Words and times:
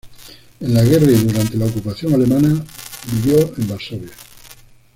En 0.59 0.73
la 0.73 0.83
guerra 0.83 1.11
y 1.11 1.23
durante 1.25 1.55
la 1.57 1.65
ocupación 1.67 2.15
alemana 2.15 2.65
vivió 3.11 3.53
en 3.55 3.67
Varsovia. 3.67 4.09